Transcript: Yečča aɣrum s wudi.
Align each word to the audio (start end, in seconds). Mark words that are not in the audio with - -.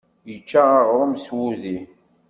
Yečča 0.29 0.61
aɣrum 0.81 1.13
s 1.25 1.27
wudi. 1.35 1.77